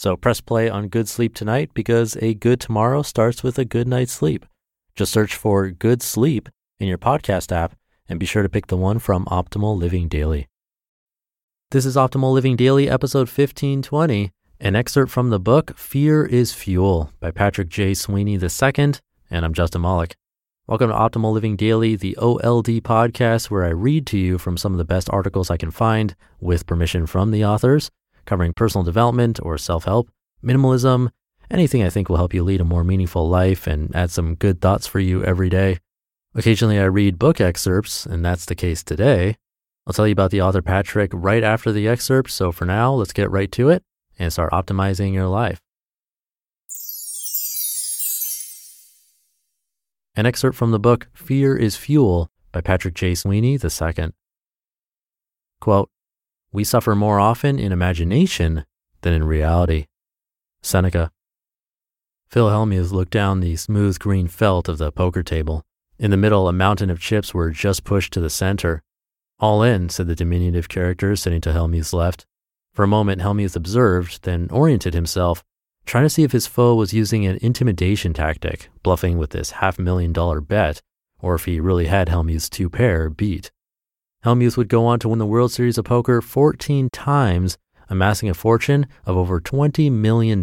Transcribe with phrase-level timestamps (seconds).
[0.00, 3.86] So press play on Good Sleep tonight because a good tomorrow starts with a good
[3.86, 4.46] night's sleep.
[4.96, 6.48] Just search for Good Sleep
[6.78, 7.76] in your podcast app
[8.08, 10.48] and be sure to pick the one from Optimal Living Daily.
[11.72, 17.12] This is Optimal Living Daily, episode 1520, an excerpt from the book Fear is Fuel
[17.20, 17.92] by Patrick J.
[17.92, 18.94] Sweeney II,
[19.30, 20.16] and I'm Justin Malik.
[20.66, 24.72] Welcome to Optimal Living Daily, the OLD podcast, where I read to you from some
[24.72, 27.90] of the best articles I can find with permission from the authors
[28.24, 30.10] covering personal development or self help,
[30.44, 31.10] minimalism,
[31.50, 34.60] anything I think will help you lead a more meaningful life and add some good
[34.60, 35.78] thoughts for you every day.
[36.34, 39.36] Occasionally, I read book excerpts, and that's the case today.
[39.86, 42.30] I'll tell you about the author Patrick right after the excerpt.
[42.30, 43.82] So for now, let's get right to it
[44.18, 45.60] and start optimizing your life.
[50.14, 53.14] An excerpt from the book Fear is Fuel by Patrick J.
[53.14, 54.10] Sweeney II.
[55.60, 55.90] Quote,
[56.52, 58.64] we suffer more often in imagination
[59.02, 59.86] than in reality.
[60.62, 61.10] Seneca.
[62.28, 65.64] Phil Hellmuth looked down the smooth green felt of the poker table.
[65.98, 68.82] In the middle, a mountain of chips were just pushed to the center.
[69.38, 72.26] All in, said the diminutive character sitting to Hellmuth's left.
[72.72, 75.42] For a moment, Hellmuth observed, then oriented himself,
[75.86, 79.78] trying to see if his foe was using an intimidation tactic, bluffing with this half
[79.78, 80.80] million dollar bet,
[81.20, 83.50] or if he really had Hellmuth's two pair beat.
[84.24, 87.56] Hellmuth would go on to win the World Series of Poker 14 times,
[87.88, 90.42] amassing a fortune of over $20 million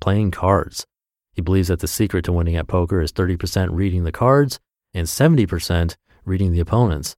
[0.00, 0.86] playing cards.
[1.32, 4.60] He believes that the secret to winning at poker is 30% reading the cards
[4.94, 7.16] and 70% reading the opponents.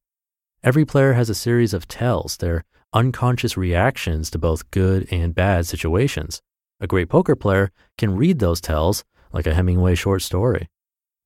[0.64, 2.64] Every player has a series of tells, their
[2.94, 6.40] unconscious reactions to both good and bad situations.
[6.80, 10.68] A great poker player can read those tells like a Hemingway short story.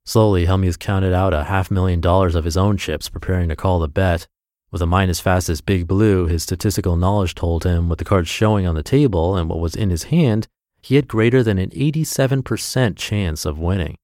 [0.05, 3.79] Slowly, Hellmuth counted out a half million dollars of his own chips, preparing to call
[3.79, 4.27] the bet.
[4.71, 8.05] With a mind as fast as Big Blue, his statistical knowledge told him with the
[8.05, 10.49] cards showing on the table and what was in his hand,
[10.81, 13.97] he had greater than an 87% chance of winning.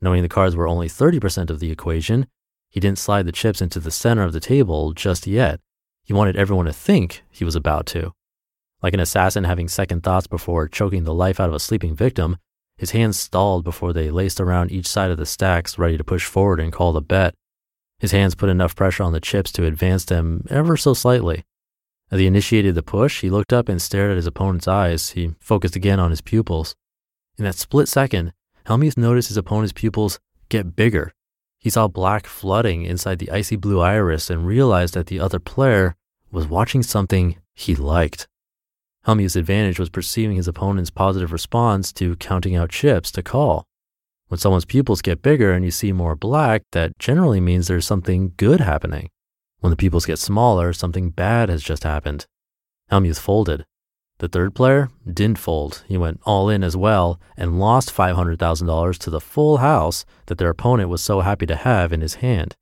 [0.00, 2.26] Knowing the cards were only 30% of the equation,
[2.68, 5.60] he didn't slide the chips into the center of the table just yet.
[6.04, 8.12] He wanted everyone to think he was about to.
[8.82, 12.36] Like an assassin having second thoughts before choking the life out of a sleeping victim,
[12.78, 16.24] his hands stalled before they laced around each side of the stacks, ready to push
[16.24, 17.34] forward and call the bet.
[17.98, 21.44] His hands put enough pressure on the chips to advance them ever so slightly.
[22.10, 25.10] As he initiated the push, he looked up and stared at his opponent's eyes.
[25.10, 26.74] He focused again on his pupils.
[27.36, 28.32] In that split second,
[28.66, 31.12] Hellmuth noticed his opponent's pupils get bigger.
[31.58, 35.96] He saw black flooding inside the icy blue iris and realized that the other player
[36.30, 38.28] was watching something he liked.
[39.06, 43.64] Hellmuth's advantage was perceiving his opponent's positive response to counting out chips to call.
[44.28, 48.34] When someone's pupils get bigger and you see more black, that generally means there's something
[48.36, 49.08] good happening.
[49.60, 52.26] When the pupils get smaller, something bad has just happened.
[52.90, 53.64] Hellmuth folded.
[54.18, 55.84] The third player didn't fold.
[55.86, 60.50] He went all in as well and lost $500,000 to the full house that their
[60.50, 62.56] opponent was so happy to have in his hand.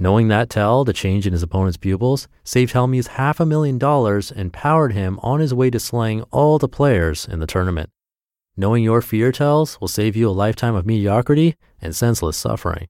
[0.00, 4.32] Knowing that tell, the change in his opponent's pupils, saved Hellmuth half a million dollars
[4.32, 7.90] and powered him on his way to slaying all the players in the tournament.
[8.56, 12.88] Knowing your fear tells will save you a lifetime of mediocrity and senseless suffering.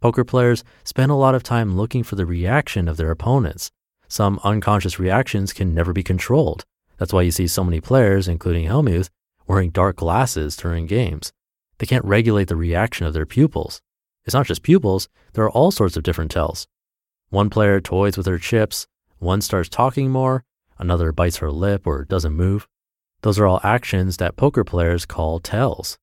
[0.00, 3.72] Poker players spend a lot of time looking for the reaction of their opponents.
[4.06, 6.64] Some unconscious reactions can never be controlled.
[6.96, 9.10] That's why you see so many players, including Hellmuth,
[9.48, 11.32] wearing dark glasses during games.
[11.78, 13.82] They can't regulate the reaction of their pupils.
[14.26, 16.66] It's not just pupils, there are all sorts of different tells.
[17.30, 18.86] One player toys with her chips,
[19.18, 20.44] one starts talking more,
[20.78, 22.66] another bites her lip or doesn't move.
[23.22, 25.96] Those are all actions that poker players call tells.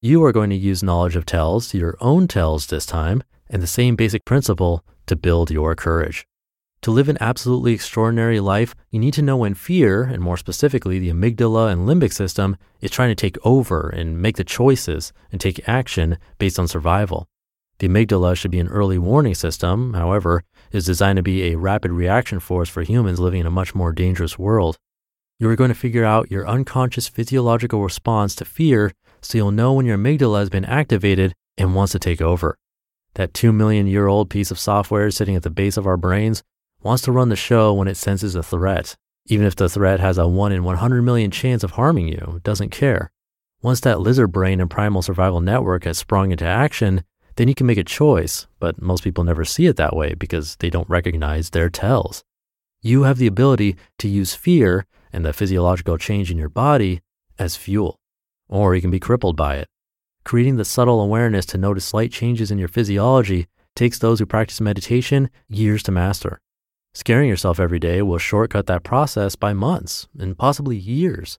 [0.00, 3.68] You are going to use knowledge of tells, your own tells this time, and the
[3.68, 6.26] same basic principle to build your courage.
[6.82, 10.98] To live an absolutely extraordinary life, you need to know when fear, and more specifically
[10.98, 15.40] the amygdala and limbic system, is trying to take over and make the choices and
[15.40, 17.28] take action based on survival.
[17.82, 21.90] The amygdala should be an early warning system, however, is designed to be a rapid
[21.90, 24.78] reaction force for humans living in a much more dangerous world.
[25.40, 29.72] You are going to figure out your unconscious physiological response to fear so you'll know
[29.72, 32.56] when your amygdala has been activated and wants to take over.
[33.14, 36.44] That 2 million year old piece of software sitting at the base of our brains
[36.84, 38.94] wants to run the show when it senses a threat.
[39.26, 42.44] Even if the threat has a 1 in 100 million chance of harming you, it
[42.44, 43.10] doesn't care.
[43.60, 47.02] Once that lizard brain and primal survival network has sprung into action,
[47.36, 50.56] then you can make a choice, but most people never see it that way because
[50.56, 52.22] they don't recognize their tells.
[52.80, 57.00] You have the ability to use fear and the physiological change in your body
[57.38, 57.98] as fuel,
[58.48, 59.68] or you can be crippled by it.
[60.24, 64.60] Creating the subtle awareness to notice slight changes in your physiology takes those who practice
[64.60, 66.40] meditation years to master.
[66.94, 71.38] Scaring yourself every day will shortcut that process by months and possibly years.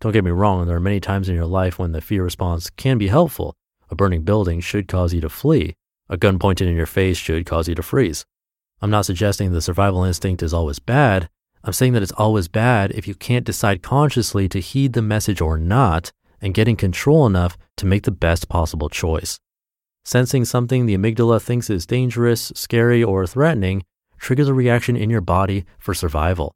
[0.00, 2.70] Don't get me wrong, there are many times in your life when the fear response
[2.70, 3.54] can be helpful.
[3.90, 5.74] A burning building should cause you to flee.
[6.08, 8.24] A gun pointed in your face should cause you to freeze.
[8.80, 11.28] I'm not suggesting the survival instinct is always bad.
[11.62, 15.40] I'm saying that it's always bad if you can't decide consciously to heed the message
[15.40, 19.38] or not and getting control enough to make the best possible choice.
[20.04, 23.82] Sensing something the amygdala thinks is dangerous, scary, or threatening
[24.18, 26.54] triggers a reaction in your body for survival.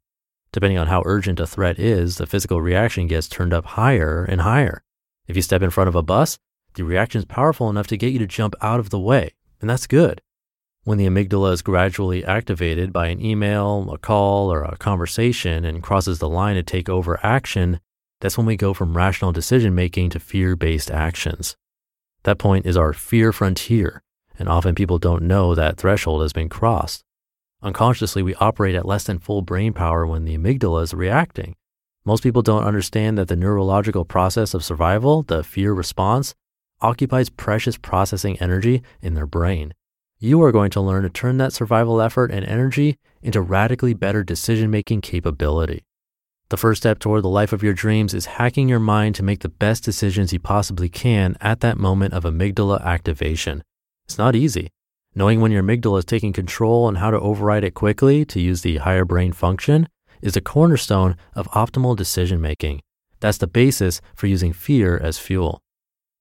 [0.51, 4.41] Depending on how urgent a threat is, the physical reaction gets turned up higher and
[4.41, 4.81] higher.
[5.27, 6.37] If you step in front of a bus,
[6.75, 9.31] the reaction is powerful enough to get you to jump out of the way,
[9.61, 10.21] and that's good.
[10.83, 15.81] When the amygdala is gradually activated by an email, a call, or a conversation and
[15.81, 17.79] crosses the line to take over action,
[18.21, 21.55] that's when we go from rational decision making to fear based actions.
[22.23, 24.03] That point is our fear frontier,
[24.37, 27.03] and often people don't know that threshold has been crossed.
[27.63, 31.55] Unconsciously, we operate at less than full brain power when the amygdala is reacting.
[32.05, 36.35] Most people don't understand that the neurological process of survival, the fear response,
[36.81, 39.73] occupies precious processing energy in their brain.
[40.19, 44.23] You are going to learn to turn that survival effort and energy into radically better
[44.23, 45.83] decision making capability.
[46.49, 49.39] The first step toward the life of your dreams is hacking your mind to make
[49.39, 53.63] the best decisions you possibly can at that moment of amygdala activation.
[54.05, 54.69] It's not easy.
[55.15, 58.61] Knowing when your amygdala is taking control and how to override it quickly to use
[58.61, 59.89] the higher brain function
[60.21, 62.81] is a cornerstone of optimal decision making.
[63.21, 65.61] That's the basis for using fear as fuel.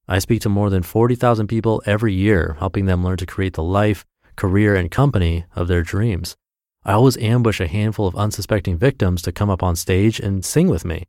[0.07, 3.63] I speak to more than 40,000 people every year, helping them learn to create the
[3.63, 4.05] life,
[4.37, 6.37] career, and company of their dreams.
[6.85, 10.69] I always ambush a handful of unsuspecting victims to come up on stage and sing
[10.69, 11.05] with me.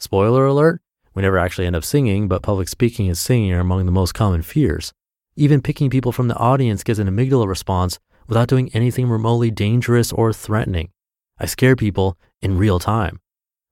[0.00, 0.80] Spoiler alert,
[1.14, 4.12] we never actually end up singing, but public speaking and singing are among the most
[4.12, 4.92] common fears.
[5.36, 10.12] Even picking people from the audience gives an amygdala response without doing anything remotely dangerous
[10.12, 10.90] or threatening.
[11.38, 13.20] I scare people in real time.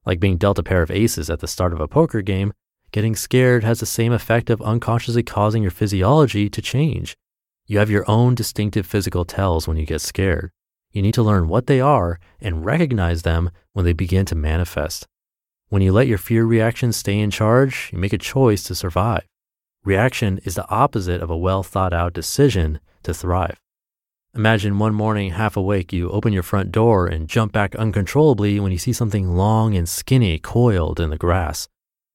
[0.07, 2.53] Like being dealt a pair of aces at the start of a poker game,
[2.93, 7.17] getting scared has the same effect of unconsciously causing your physiology to change.
[7.67, 10.51] You have your own distinctive physical tells when you get scared.
[10.91, 15.07] You need to learn what they are and recognize them when they begin to manifest.
[15.69, 19.27] When you let your fear reactions stay in charge, you make a choice to survive.
[19.85, 23.61] Reaction is the opposite of a well thought out decision to thrive.
[24.35, 28.73] Imagine one morning, half awake, you open your front door and jump back uncontrollably when
[28.73, 31.69] you see something long and skinny coiled in the grass.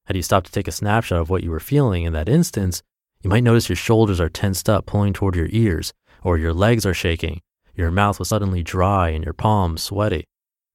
[0.06, 2.84] Had you stopped to take a snapshot of what you were feeling in that instance,
[3.22, 6.86] you might notice your shoulders are tensed up, pulling toward your ears, or your legs
[6.86, 7.42] are shaking,
[7.76, 10.26] your mouth was suddenly dry, and your palms sweaty.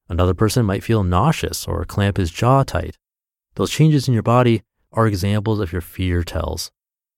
[0.09, 2.97] Another person might feel nauseous or clamp his jaw tight.
[3.55, 6.71] Those changes in your body are examples of your fear tells.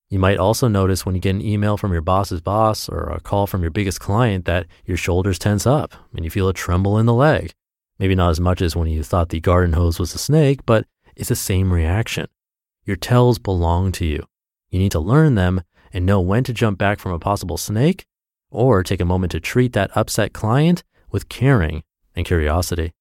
[0.10, 3.22] You might also notice when you get an email from your boss's boss or a
[3.22, 6.98] call from your biggest client that your shoulders tense up and you feel a tremble
[6.98, 7.54] in the leg.
[7.98, 10.86] Maybe not as much as when you thought the garden hose was a snake, but
[11.16, 12.28] it's the same reaction.
[12.86, 14.26] Your tells belong to you.
[14.70, 15.62] You need to learn them
[15.94, 18.06] and know when to jump back from a possible snake
[18.50, 21.84] or take a moment to treat that upset client with caring
[22.16, 22.94] and curiosity.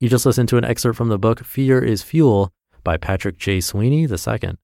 [0.00, 3.60] You just listened to an excerpt from the book Fear is Fuel by Patrick J.
[3.60, 4.56] Sweeney II.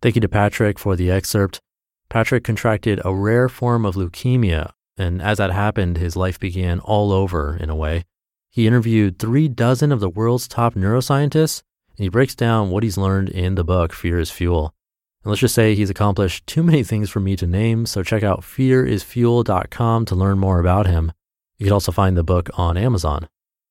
[0.00, 1.60] Thank you to Patrick for the excerpt.
[2.08, 7.12] Patrick contracted a rare form of leukemia, and as that happened, his life began all
[7.12, 8.04] over in a way.
[8.50, 11.62] He interviewed three dozen of the world's top neuroscientists,
[11.96, 14.74] and he breaks down what he's learned in the book, Fear is Fuel.
[15.22, 18.24] And let's just say he's accomplished too many things for me to name, so check
[18.24, 21.12] out fearisfuel.com to learn more about him.
[21.58, 23.28] You can also find the book on Amazon.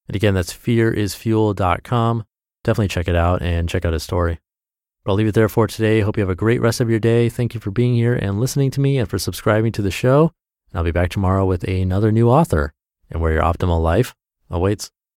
[0.07, 2.23] And again, that's fearisfuel.com.
[2.63, 4.39] Definitely check it out and check out his story.
[5.03, 6.01] But I'll leave it there for today.
[6.01, 7.29] Hope you have a great rest of your day.
[7.29, 10.31] Thank you for being here and listening to me and for subscribing to the show.
[10.71, 12.73] And I'll be back tomorrow with another new author
[13.09, 14.13] and where your optimal life
[14.49, 14.91] awaits.